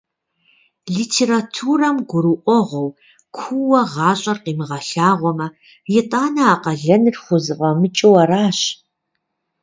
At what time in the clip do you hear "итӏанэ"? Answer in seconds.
5.99-6.43